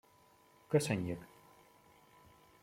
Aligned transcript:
Köszönjük! 0.67 1.27